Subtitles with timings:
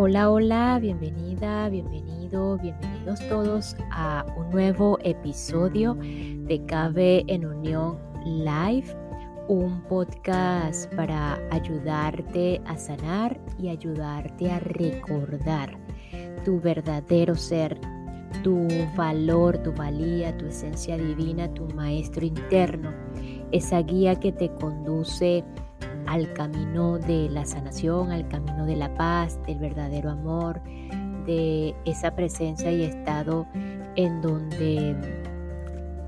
[0.00, 8.96] Hola, hola, bienvenida, bienvenido, bienvenidos todos a un nuevo episodio de Cabe en Unión Live,
[9.48, 15.76] un podcast para ayudarte a sanar y ayudarte a recordar
[16.44, 17.80] tu verdadero ser,
[18.44, 22.92] tu valor, tu valía, tu esencia divina, tu maestro interno,
[23.50, 25.67] esa guía que te conduce a
[26.08, 30.62] al camino de la sanación, al camino de la paz, del verdadero amor,
[31.26, 33.46] de esa presencia y estado
[33.94, 34.96] en donde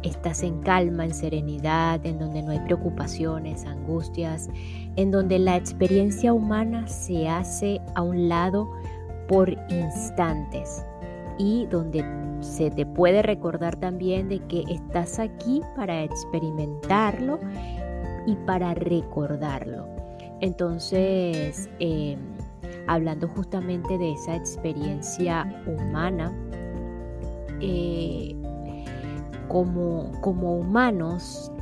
[0.02, 4.48] estás en calma, en serenidad, en donde no hay preocupaciones, angustias,
[4.96, 8.70] en donde la experiencia humana se hace a un lado
[9.28, 10.82] por instantes
[11.36, 12.02] y donde
[12.40, 17.38] se te puede recordar también de que estás aquí para experimentarlo
[18.26, 19.86] y para recordarlo.
[20.40, 22.18] Entonces, em,
[22.86, 26.32] hablando justamente de esa experiencia humana,
[27.60, 28.34] eh,
[29.48, 31.52] como, como humanos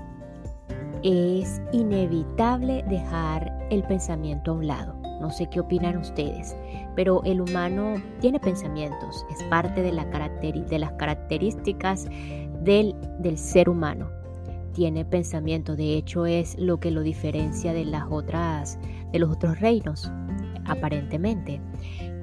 [1.02, 4.94] es inevitable dejar el pensamiento a un lado.
[5.20, 6.56] No sé qué opinan ustedes,
[6.94, 12.06] pero el humano tiene pensamientos, es parte de, la de las características
[12.62, 14.17] del, del ser humano
[14.78, 15.74] tiene pensamiento.
[15.74, 18.78] De hecho, es lo que lo diferencia de las otras,
[19.10, 20.08] de los otros reinos,
[20.66, 21.60] aparentemente.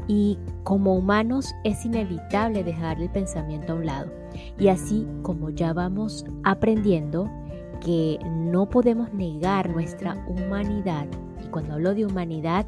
[0.08, 4.10] Y como humanos es inevitable dejar el pensamiento a un lado.
[4.58, 7.30] Y así como ya vamos aprendiendo
[7.82, 11.08] que no podemos negar nuestra humanidad,
[11.44, 12.66] y cuando hablo de humanidad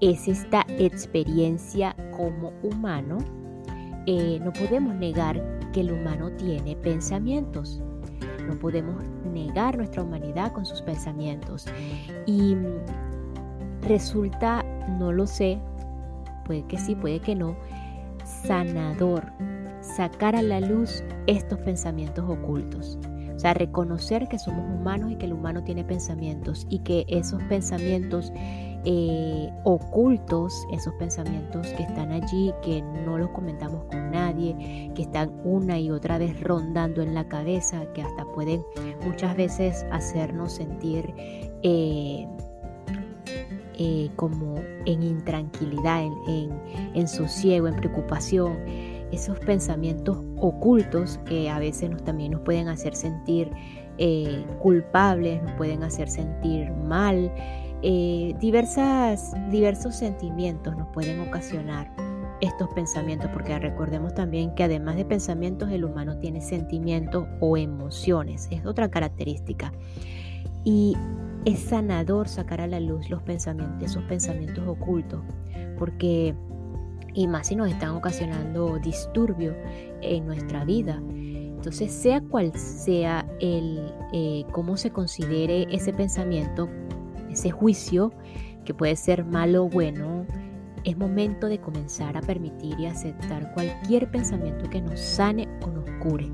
[0.00, 3.18] es esta experiencia como humano,
[4.06, 7.80] eh, no podemos negar que el humano tiene pensamientos.
[8.50, 8.96] No podemos
[9.32, 11.66] negar nuestra humanidad con sus pensamientos.
[12.26, 12.56] Y
[13.82, 14.64] resulta,
[14.98, 15.60] no lo sé,
[16.44, 17.54] puede que sí, puede que no,
[18.24, 19.30] sanador
[19.80, 22.98] sacar a la luz estos pensamientos ocultos.
[23.36, 27.40] O sea, reconocer que somos humanos y que el humano tiene pensamientos y que esos
[27.44, 28.32] pensamientos
[28.86, 35.38] eh, ocultos, esos pensamientos que están allí, que no los comentamos con nadie, que están
[35.44, 38.62] una y otra vez rondando en la cabeza, que hasta pueden
[39.04, 41.12] muchas veces hacernos sentir
[41.62, 42.26] eh,
[43.74, 44.54] eh, como
[44.86, 46.50] en intranquilidad, en,
[46.94, 48.56] en, sosiego, en preocupación.
[49.12, 53.50] Esos pensamientos ocultos que a veces nos, también nos pueden hacer sentir
[54.60, 57.30] culpables, nos pueden hacer sentir mal,
[57.82, 61.90] eh, diversas, diversos sentimientos nos pueden ocasionar
[62.40, 68.48] estos pensamientos, porque recordemos también que además de pensamientos, el humano tiene sentimientos o emociones,
[68.50, 69.72] es otra característica.
[70.64, 70.96] Y
[71.44, 75.20] es sanador sacar a la luz los pensamientos, esos pensamientos ocultos,
[75.78, 76.34] porque,
[77.14, 79.54] y más si nos están ocasionando disturbio
[80.02, 81.00] en nuestra vida.
[81.10, 86.70] Entonces, sea cual sea el eh, cómo se considere ese pensamiento,
[87.30, 88.12] ese juicio
[88.64, 90.26] que puede ser malo o bueno,
[90.84, 95.84] es momento de comenzar a permitir y aceptar cualquier pensamiento que nos sane o nos
[96.02, 96.30] cure.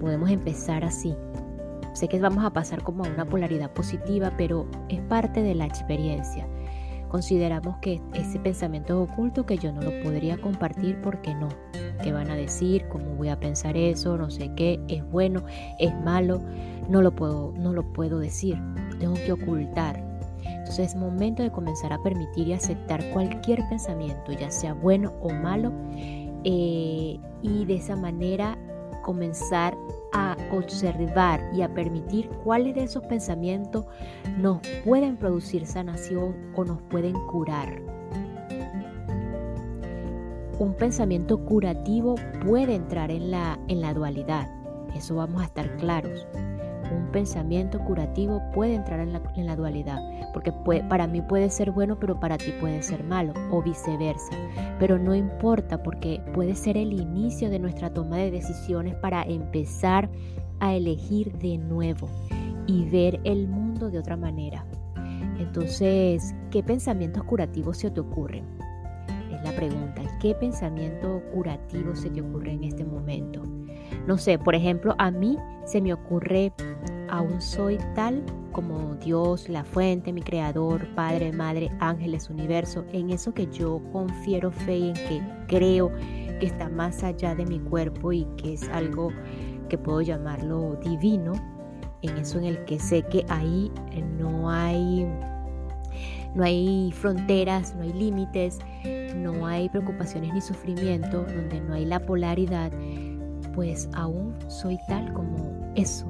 [0.00, 1.14] Podemos empezar así.
[1.92, 5.64] Sé que vamos a pasar como a una polaridad positiva, pero es parte de la
[5.64, 6.46] experiencia.
[7.08, 11.48] Consideramos que ese pensamiento es oculto que yo no lo podría compartir porque no.
[12.02, 12.88] ¿Qué van a decir?
[12.88, 14.18] ¿Cómo voy a pensar eso?
[14.18, 14.80] No sé qué.
[14.88, 15.44] ¿Es bueno?
[15.78, 16.42] ¿Es malo?
[16.88, 18.58] No lo puedo, no lo puedo decir
[18.94, 20.02] tengo que ocultar.
[20.44, 25.30] Entonces es momento de comenzar a permitir y aceptar cualquier pensamiento, ya sea bueno o
[25.30, 25.72] malo,
[26.44, 28.58] eh, y de esa manera
[29.02, 29.76] comenzar
[30.12, 33.84] a observar y a permitir cuáles de esos pensamientos
[34.38, 37.82] nos pueden producir sanación o nos pueden curar.
[40.58, 42.14] Un pensamiento curativo
[42.46, 44.48] puede entrar en la, en la dualidad,
[44.94, 46.26] eso vamos a estar claros
[46.92, 49.12] un pensamiento curativo puede entrar en
[49.46, 49.98] la, dualidad,
[50.32, 50.52] porque
[50.88, 54.36] para mí puede ser bueno, pero para ti puede ser malo, o viceversa.
[54.78, 60.10] Pero no importa, porque puede ser el inicio de nuestra toma de decisiones para empezar
[60.60, 62.08] a elegir de nuevo
[62.66, 64.64] y ver el mundo de otra manera.
[65.38, 68.44] Entonces, ¿qué pensamientos curativos se te ocurren?
[69.32, 70.02] Es la pregunta.
[70.20, 73.42] ¿Qué pensamiento curativo se te ocurre en este momento?
[74.06, 76.52] No sé, por ejemplo, a mí se me ocurre,
[77.08, 78.22] aún soy tal
[78.52, 84.52] como Dios, la fuente, mi creador, Padre, Madre, ángeles, universo, en eso que yo confiero
[84.52, 85.90] fe y en que creo
[86.38, 89.10] que está más allá de mi cuerpo y que es algo
[89.68, 91.32] que puedo llamarlo divino,
[92.02, 93.72] en eso en el que sé que ahí
[94.18, 95.08] no hay
[96.34, 98.58] no hay fronteras, no hay límites,
[99.16, 102.72] no hay preocupaciones ni sufrimiento, donde no hay la polaridad,
[103.54, 106.06] pues aún soy tal como eso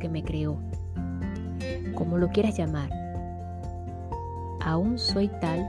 [0.00, 0.58] que me creó,
[1.94, 2.90] como lo quieras llamar.
[4.60, 5.68] Aún soy tal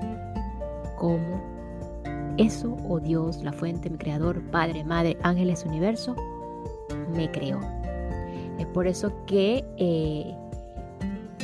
[0.97, 1.41] como
[2.37, 6.15] eso o oh Dios, la fuente, mi creador, Padre, Madre, ángeles, universo,
[7.15, 7.59] me creó.
[8.57, 10.35] Es por eso que eh,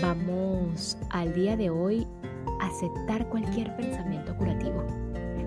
[0.01, 2.07] vamos al día de hoy
[2.59, 4.83] a aceptar cualquier pensamiento curativo.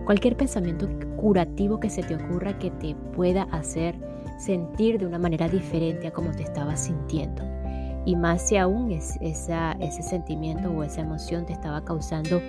[0.04, 3.96] Cualquier pensamiento curativo que se te ocurra que te pueda hacer
[4.36, 7.42] sentir de una manera diferente a como te estabas sintiendo.
[8.04, 12.40] Y más si aún es, ese sentimiento o esa emoción te estaba causando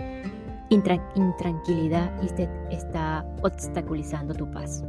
[0.70, 4.84] intranquilidad y te está obstaculizando tu paz.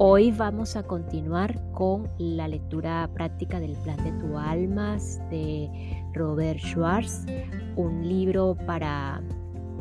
[0.00, 5.68] Hoy vamos a continuar con la lectura práctica del Plan de tu Almas de
[6.14, 7.26] Robert Schwartz,
[7.74, 9.20] un libro para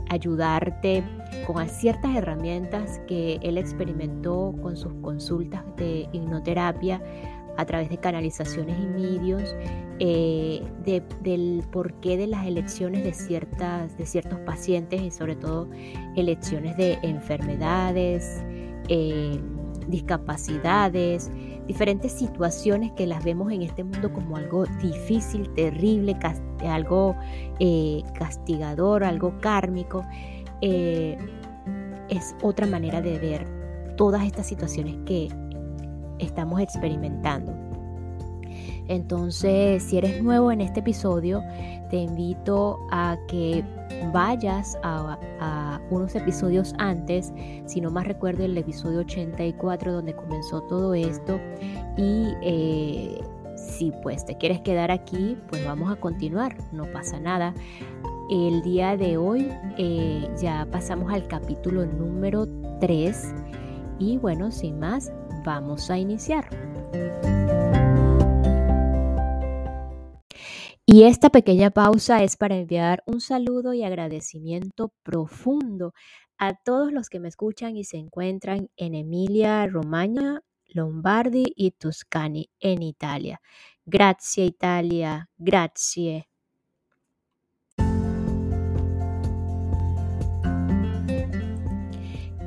[0.09, 1.03] ayudarte
[1.45, 7.01] con ciertas herramientas que él experimentó con sus consultas de hipnoterapia
[7.57, 9.55] a través de canalizaciones y medios,
[9.99, 10.63] eh,
[11.23, 15.67] del porqué de las elecciones de, ciertas, de ciertos pacientes y sobre todo
[16.15, 18.43] elecciones de enfermedades,
[18.89, 19.39] eh,
[19.87, 21.31] discapacidades,
[21.67, 26.17] diferentes situaciones que las vemos en este mundo como algo difícil, terrible,
[26.65, 27.15] algo
[27.59, 30.05] eh, castigador, algo kármico.
[30.61, 33.47] es otra manera de ver
[33.97, 35.27] todas estas situaciones que
[36.19, 37.53] estamos experimentando.
[38.87, 41.43] Entonces, si eres nuevo en este episodio,
[41.89, 43.63] te invito a que
[44.11, 45.17] vayas a,
[45.89, 47.31] unos episodios antes,
[47.65, 51.39] si no más recuerdo el episodio 84 donde comenzó todo esto.
[51.95, 53.21] Y eh,
[53.55, 57.53] si pues te quieres quedar aquí, pues vamos a continuar, no pasa nada.
[58.29, 62.47] El día de hoy eh, ya pasamos al capítulo número
[62.81, 63.33] 3
[63.99, 65.11] y bueno, sin más,
[65.45, 66.45] vamos a iniciar.
[70.89, 75.93] Y esta pequeña pausa es para enviar un saludo y agradecimiento profundo
[76.37, 82.49] a todos los que me escuchan y se encuentran en Emilia, Romagna, Lombardi y Tuscany
[82.61, 83.41] en Italia.
[83.85, 86.29] Grazie Italia, grazie.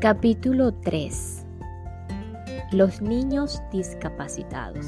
[0.00, 1.44] Capítulo 3
[2.72, 4.86] los niños discapacitados.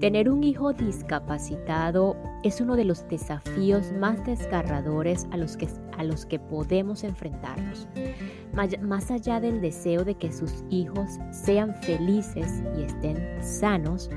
[0.00, 6.04] Tener un hijo discapacitado es uno de los desafíos más desgarradores a los que, a
[6.04, 7.88] los que podemos enfrentarnos.
[8.82, 14.10] Más allá del deseo de que sus hijos sean felices y estén sanos,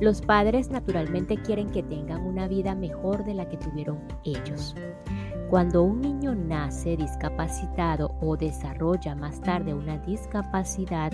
[0.00, 4.74] los padres naturalmente quieren que tengan una vida mejor de la que tuvieron ellos.
[5.50, 11.12] Cuando un niño nace discapacitado o desarrolla más tarde una discapacidad,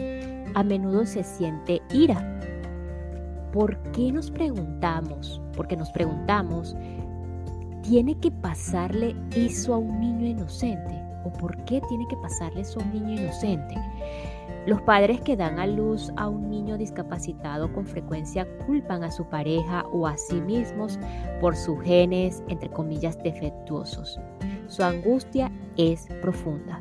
[0.55, 2.41] a menudo se siente ira.
[3.53, 5.41] ¿Por qué nos preguntamos?
[5.55, 6.75] Porque nos preguntamos,
[7.83, 10.99] ¿tiene que pasarle eso a un niño inocente?
[11.25, 13.75] ¿O por qué tiene que pasarle eso a un niño inocente?
[14.67, 19.25] Los padres que dan a luz a un niño discapacitado con frecuencia culpan a su
[19.25, 20.99] pareja o a sí mismos
[21.41, 24.19] por sus genes, entre comillas, defectuosos.
[24.69, 26.81] Su angustia es profunda.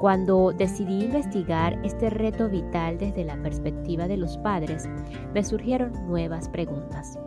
[0.00, 4.88] Cuando decidí investigar este reto vital desde la perspectiva de los padres,
[5.32, 7.18] me surgieron nuevas preguntas.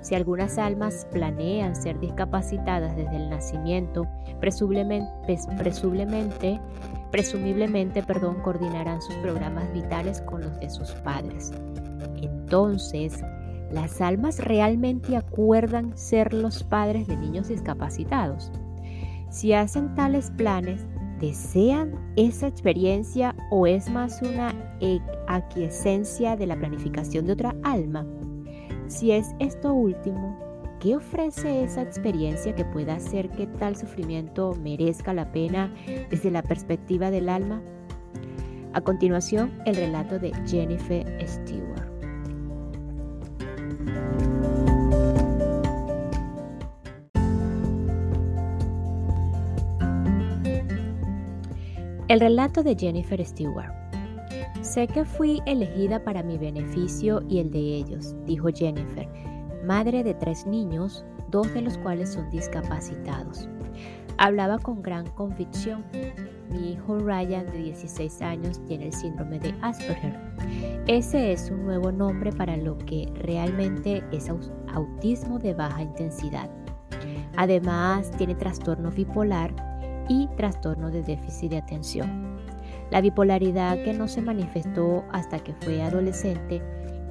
[0.00, 4.06] Si algunas almas planean ser discapacitadas desde el nacimiento,
[4.40, 6.60] presumiblemente,
[7.10, 11.52] presumiblemente perdón, coordinarán sus programas vitales con los de sus padres.
[12.16, 13.22] Entonces,
[13.70, 18.50] ¿las almas realmente acuerdan ser los padres de niños discapacitados?
[19.30, 20.86] Si hacen tales planes,
[21.20, 24.54] ¿desean esa experiencia o es más una
[25.28, 28.06] aquiescencia de la planificación de otra alma?
[28.88, 30.44] Si es esto último,
[30.84, 35.72] ¿Qué ofrece esa experiencia que pueda hacer que tal sufrimiento merezca la pena
[36.10, 37.62] desde la perspectiva del alma?
[38.74, 41.73] A continuación, el relato de Jennifer Stewart.
[52.14, 53.74] El relato de Jennifer Stewart.
[54.62, 59.08] Sé que fui elegida para mi beneficio y el de ellos, dijo Jennifer
[59.64, 63.48] madre de tres niños, dos de los cuales son discapacitados.
[64.16, 65.84] Hablaba con gran convicción.
[66.50, 70.16] Mi hijo Ryan, de 16 años, tiene el síndrome de Asperger.
[70.86, 74.30] Ese es un nuevo nombre para lo que realmente es
[74.72, 76.48] autismo de baja intensidad.
[77.36, 79.73] Además, tiene trastorno bipolar
[80.08, 82.36] y trastorno de déficit de atención.
[82.90, 86.62] La bipolaridad que no se manifestó hasta que fue adolescente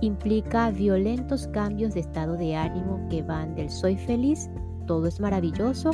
[0.01, 4.49] implica violentos cambios de estado de ánimo que van del soy feliz,
[4.85, 5.91] todo es maravilloso,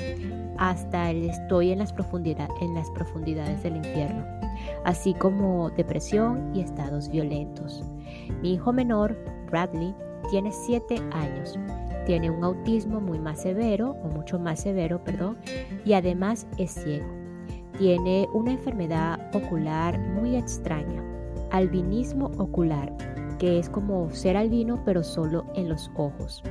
[0.58, 1.94] hasta el estoy en las,
[2.62, 4.26] en las profundidades del infierno,
[4.84, 7.84] así como depresión y estados violentos.
[8.42, 9.16] Mi hijo menor,
[9.50, 9.96] Bradley,
[10.30, 11.58] tiene 7 años.
[12.10, 15.38] Tiene un autismo muy más severo, o mucho más severo, perdón,
[15.86, 17.06] y además es ciego.
[17.78, 21.04] Tiene una enfermedad ocular muy extraña,
[21.52, 22.92] albinismo ocular,
[23.38, 26.42] que es como ser albino pero solo en los ojos.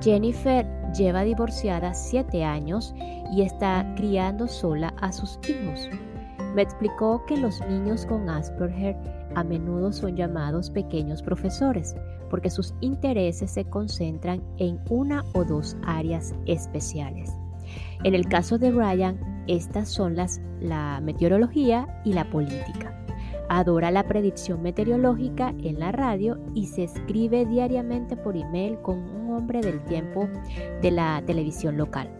[0.00, 0.64] Jennifer
[0.96, 2.94] lleva divorciada 7 años
[3.32, 5.90] y está criando sola a sus hijos.
[6.54, 8.96] Me explicó que los niños con Asperger
[9.34, 11.94] a menudo son llamados pequeños profesores
[12.30, 17.30] porque sus intereses se concentran en una o dos áreas especiales.
[18.04, 22.96] En el caso de Ryan, estas son las, la meteorología y la política.
[23.48, 29.34] Adora la predicción meteorológica en la radio y se escribe diariamente por email con un
[29.34, 30.28] hombre del tiempo
[30.80, 32.19] de la televisión local.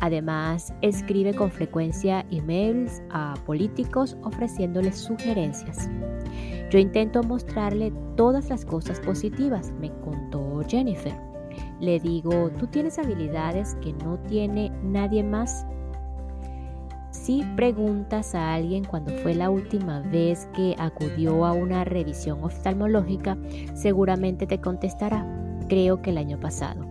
[0.00, 5.90] Además, escribe con frecuencia emails a políticos ofreciéndoles sugerencias.
[6.70, 11.14] Yo intento mostrarle todas las cosas positivas, me contó Jennifer.
[11.80, 15.66] Le digo, tú tienes habilidades que no tiene nadie más
[17.10, 23.36] si preguntas a alguien cuando fue la última vez que acudió a una revisión oftalmológica,
[23.74, 25.26] seguramente te contestará,
[25.68, 26.89] creo que el año pasado.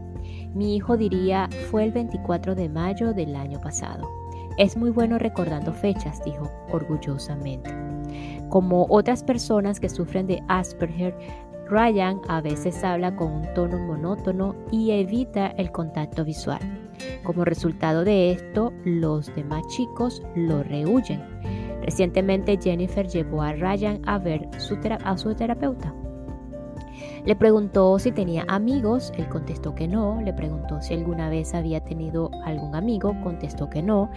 [0.54, 4.10] Mi hijo diría, fue el 24 de mayo del año pasado.
[4.58, 7.74] Es muy bueno recordando fechas, dijo orgullosamente.
[8.50, 11.16] Como otras personas que sufren de Asperger,
[11.70, 16.60] Ryan a veces habla con un tono monótono y evita el contacto visual.
[17.24, 21.22] Como resultado de esto, los demás chicos lo rehuyen.
[21.84, 24.50] Recientemente Jennifer llevó a Ryan a ver
[25.04, 25.94] a su terapeuta.
[27.26, 31.84] Le preguntó si tenía amigos, él contestó que no, le preguntó si alguna vez había
[31.84, 34.10] tenido algún amigo, contestó que no.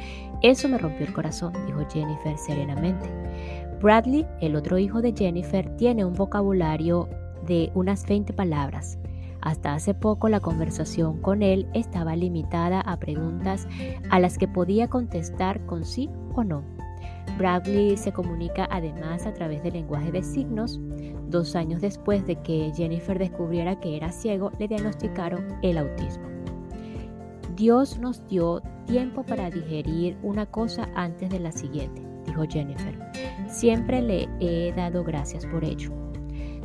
[0.43, 3.09] Eso me rompió el corazón, dijo Jennifer serenamente.
[3.81, 7.09] Bradley, el otro hijo de Jennifer, tiene un vocabulario
[7.47, 8.99] de unas 20 palabras.
[9.41, 13.67] Hasta hace poco la conversación con él estaba limitada a preguntas
[14.09, 16.63] a las que podía contestar con sí o no.
[17.39, 20.81] Bradley se comunica además a través del lenguaje de signos.
[21.29, 26.25] Dos años después de que Jennifer descubriera que era ciego, le diagnosticaron el autismo.
[27.57, 32.99] Dios nos dio tiempo para digerir una cosa antes de la siguiente, dijo Jennifer.
[33.49, 35.91] Siempre le he dado gracias por ello.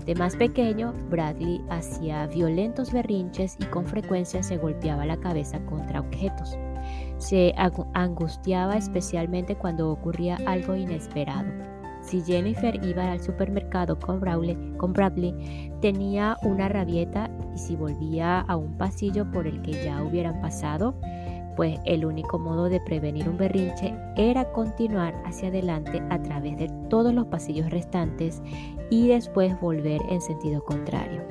[0.06, 6.00] De más pequeño, Bradley hacía violentos berrinches y con frecuencia se golpeaba la cabeza contra
[6.00, 6.58] objetos.
[7.18, 7.54] Se
[7.94, 11.50] angustiaba especialmente cuando ocurría algo inesperado.
[12.02, 18.78] Si Jennifer iba al supermercado con Bradley, tenía una rabieta y si volvía a un
[18.78, 20.96] pasillo por el que ya hubieran pasado,
[21.58, 26.70] pues el único modo de prevenir un berrinche era continuar hacia adelante a través de
[26.88, 28.42] todos los pasillos restantes
[28.92, 31.24] y después volver en sentido contrario.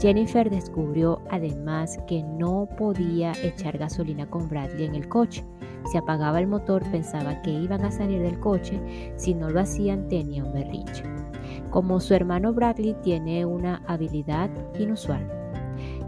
[0.00, 5.44] Jennifer descubrió además que no podía echar gasolina con Bradley en el coche.
[5.92, 8.80] Si apagaba el motor pensaba que iban a salir del coche,
[9.16, 11.04] si no lo hacían tenía un berrinche.
[11.68, 15.30] Como su hermano Bradley tiene una habilidad inusual.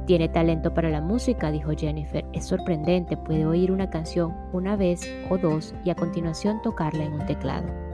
[0.06, 2.24] Tiene talento para la música, dijo Jennifer.
[2.32, 7.12] Es sorprendente, puede oír una canción una vez o dos y a continuación tocarla en
[7.12, 7.91] un teclado.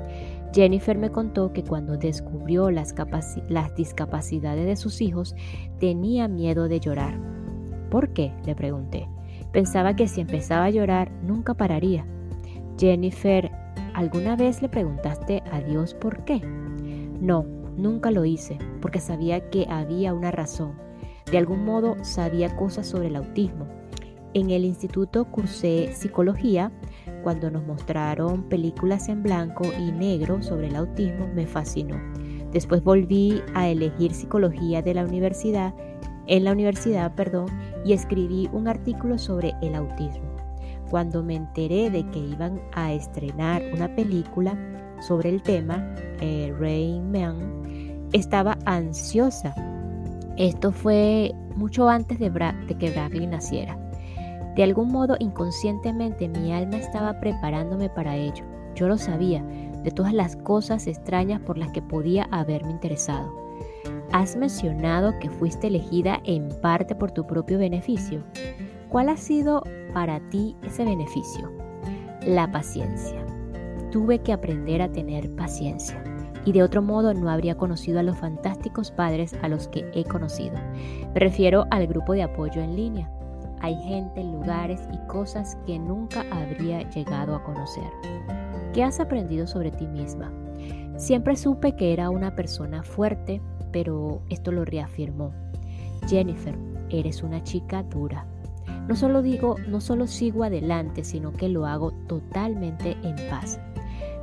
[0.55, 2.95] Jennifer me contó que cuando descubrió las,
[3.49, 5.35] las discapacidades de sus hijos
[5.79, 7.19] tenía miedo de llorar.
[7.91, 8.33] ¿Por qué?
[8.45, 9.09] le pregunté.
[9.53, 12.07] Pensaba que si empezaba a llorar nunca pararía.
[12.79, 13.51] Jennifer,
[13.95, 16.41] ¿alguna vez le preguntaste a Dios por qué?
[17.21, 17.45] No,
[17.77, 20.89] nunca lo hice, porque sabía que había una razón
[21.31, 23.67] de algún modo sabía cosas sobre el autismo.
[24.35, 26.71] En el instituto cursé psicología.
[27.23, 31.97] Cuando nos mostraron películas en blanco y negro sobre el autismo me fascinó.
[32.53, 35.75] Después volví a elegir psicología de la universidad,
[36.27, 37.47] en la universidad, perdón,
[37.85, 40.37] y escribí un artículo sobre el autismo.
[40.91, 44.57] Cuando me enteré de que iban a estrenar una película
[45.01, 49.55] sobre el tema, eh, Rain Man, estaba ansiosa
[50.39, 52.31] esto fue mucho antes de,
[52.79, 53.77] que Bradley naciera.
[54.59, 58.45] De algún modo, inconscientemente, mi alma estaba preparándome para ello.
[58.75, 59.41] Yo lo sabía,
[59.85, 63.33] de todas las cosas extrañas por las que podía haberme interesado.
[64.11, 68.25] Has mencionado que fuiste elegida en parte por tu propio beneficio.
[68.89, 69.63] ¿Cuál ha sido
[69.95, 71.53] para ti ese beneficio?
[72.27, 73.25] la paciencia.
[73.93, 76.03] Tuve que aprender a tener paciencia
[76.45, 80.03] y de otro modo no habría conocido a los fantásticos padres a los que he
[80.03, 80.57] conocido.
[81.15, 83.09] Me refiero al grupo de apoyo en línea.
[83.61, 87.91] Hay gente, lugares y cosas que nunca habría llegado a conocer.
[88.73, 90.33] ¿Qué has aprendido sobre ti misma?
[90.97, 93.41] Siempre supe que era una persona fuerte,
[93.73, 95.33] pero esto lo reafirmó.
[96.09, 96.57] Jennifer,
[96.91, 98.27] eres una chica dura.
[98.89, 103.61] No solo digo, no solo sigo adelante, sino que lo hago totalmente en paz.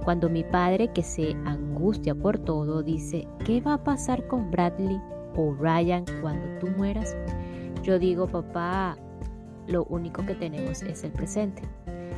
[0.03, 4.99] Cuando mi padre, que se angustia por todo, dice, ¿qué va a pasar con Bradley
[5.35, 7.15] o Ryan cuando tú mueras?
[7.83, 8.97] Yo digo, papá,
[9.67, 11.63] lo único que tenemos es el presente.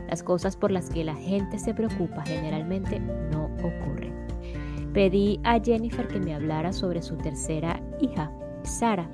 [0.10, 4.14] Las cosas por las que la gente se preocupa generalmente no ocurren.
[4.94, 8.32] Pedí a Jennifer que me hablara sobre su tercera hija,
[8.64, 9.10] Sara,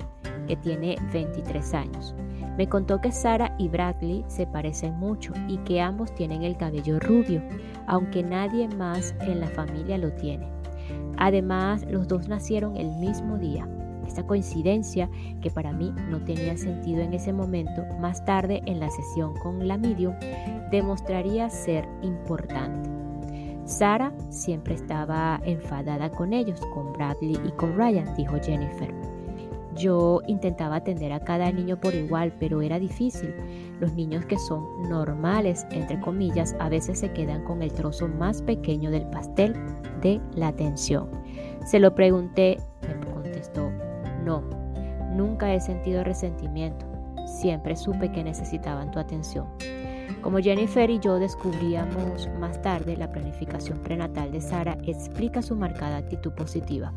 [0.46, 2.14] que tiene 23 años.
[2.56, 7.00] Me contó que Sara y Bradley se parecen mucho y que ambos tienen el cabello
[7.00, 7.42] rubio,
[7.86, 10.48] aunque nadie más en la familia lo tiene.
[11.16, 13.68] Además, los dos nacieron el mismo día.
[14.06, 15.08] Esta coincidencia,
[15.40, 19.66] que para mí no tenía sentido en ese momento, más tarde en la sesión con
[19.66, 20.14] la medium,
[20.70, 22.90] demostraría ser importante.
[23.64, 28.92] Sara siempre estaba enfadada con ellos, con Bradley y con Ryan, dijo Jennifer.
[29.76, 33.34] Yo intentaba atender a cada niño por igual, pero era difícil.
[33.80, 38.40] Los niños que son normales, entre comillas, a veces se quedan con el trozo más
[38.42, 39.54] pequeño del pastel
[40.00, 41.08] de la atención.
[41.64, 42.58] Se lo pregunté,
[44.24, 44.42] no,
[45.14, 46.86] nunca he sentido resentimiento.
[47.26, 49.46] Siempre supe que necesitaban tu atención.
[50.20, 55.98] Como Jennifer y yo descubríamos más tarde, la planificación prenatal de Sara explica su marcada
[55.98, 56.92] actitud positiva.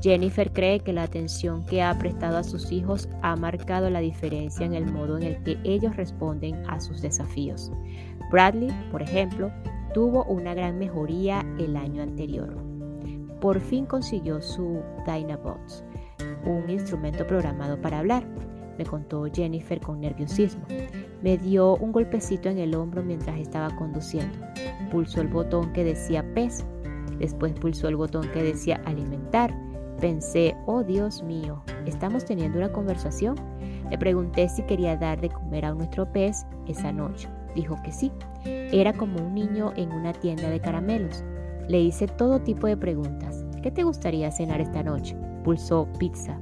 [0.00, 4.66] Jennifer cree que la atención que ha prestado a sus hijos ha marcado la diferencia
[4.66, 7.70] en el modo en el que ellos responden a sus desafíos.
[8.30, 9.50] Bradley, por ejemplo,
[9.94, 12.54] tuvo una gran mejoría el año anterior.
[13.40, 15.84] Por fin consiguió su Dynabots,
[16.46, 18.24] un instrumento programado para hablar,
[18.78, 20.64] me contó Jennifer con nerviosismo.
[21.22, 24.38] Me dio un golpecito en el hombro mientras estaba conduciendo.
[24.90, 26.64] Pulsó el botón que decía pez,
[27.18, 29.54] después pulsó el botón que decía alimentar
[30.00, 33.36] Pensé, oh Dios mío, ¿estamos teniendo una conversación?
[33.90, 37.28] Le pregunté si quería dar de comer a nuestro pez esa noche.
[37.54, 38.10] Dijo que sí.
[38.44, 41.24] Era como un niño en una tienda de caramelos.
[41.68, 43.44] Le hice todo tipo de preguntas.
[43.62, 45.16] ¿Qué te gustaría cenar esta noche?
[45.44, 46.38] Pulsó pizza.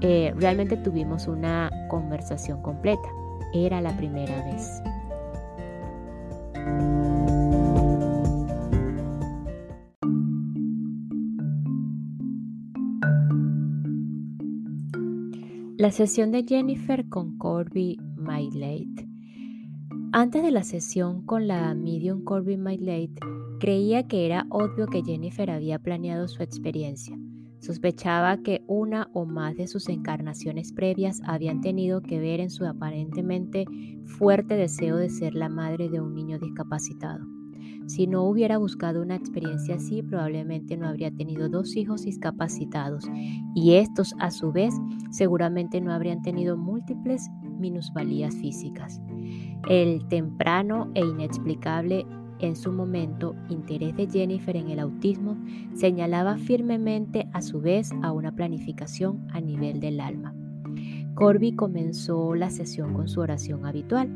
[0.00, 3.08] Eh, realmente tuvimos una conversación completa.
[3.52, 4.82] Era la primera vez.
[15.78, 19.06] La sesión de Jennifer con Corby Late.
[20.10, 23.14] Antes de la sesión con la medium Corby Late,
[23.60, 27.16] creía que era obvio que Jennifer había planeado su experiencia.
[27.60, 32.64] Sospechaba que una o más de sus encarnaciones previas habían tenido que ver en su
[32.66, 33.64] aparentemente
[34.04, 37.24] fuerte deseo de ser la madre de un niño discapacitado.
[37.86, 43.04] Si no hubiera buscado una experiencia así, probablemente no habría tenido dos hijos discapacitados
[43.54, 44.74] y estos a su vez
[45.10, 49.00] seguramente no habrían tenido múltiples minusvalías físicas.
[49.68, 52.04] El temprano e inexplicable
[52.40, 55.36] en su momento interés de Jennifer en el autismo
[55.74, 60.34] señalaba firmemente a su vez a una planificación a nivel del alma.
[61.14, 64.08] Corby comenzó la sesión con su oración habitual.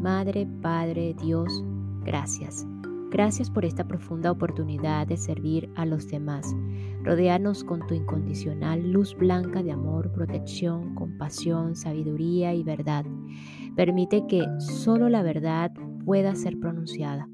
[0.00, 1.62] Madre, Padre, Dios,
[2.04, 2.66] gracias.
[3.10, 6.54] Gracias por esta profunda oportunidad de servir a los demás.
[7.02, 13.06] Rodéanos con tu incondicional luz blanca de amor, protección, compasión, sabiduría y verdad.
[13.76, 15.72] Permite que solo la verdad
[16.04, 17.28] pueda ser pronunciada.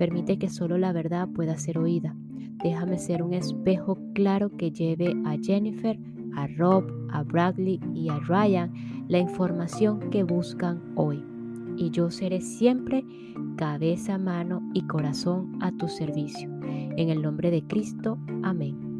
[0.00, 2.16] Permite que solo la verdad pueda ser oída.
[2.64, 5.98] Déjame ser un espejo claro que lleve a Jennifer,
[6.34, 8.72] a Rob, a Bradley y a Ryan
[9.08, 11.22] la información que buscan hoy
[11.76, 13.04] y yo seré siempre
[13.56, 16.48] cabeza, mano y corazón a tu servicio.
[16.62, 18.90] En el nombre de Cristo, amén.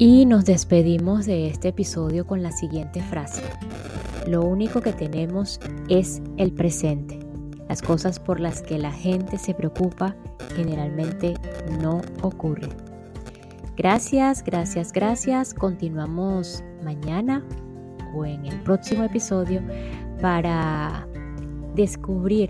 [0.00, 3.42] Y nos despedimos de este episodio con la siguiente frase.
[4.26, 5.60] Lo único que tenemos
[5.90, 7.18] es el presente.
[7.68, 10.16] Las cosas por las que la gente se preocupa
[10.56, 11.34] generalmente
[11.82, 12.70] no ocurren.
[13.76, 15.52] Gracias, gracias, gracias.
[15.52, 17.44] Continuamos mañana
[18.14, 19.60] o en el próximo episodio
[20.22, 21.06] para
[21.74, 22.48] descubrir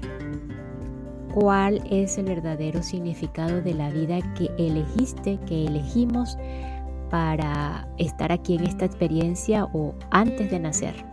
[1.35, 6.39] cuál es el verdadero significado de la vida que elegiste, que elegimos
[7.11, 11.10] para estar aquí en esta experiencia o antes de nacer.